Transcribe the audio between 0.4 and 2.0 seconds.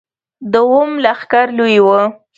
دوهم لښکر لوی و.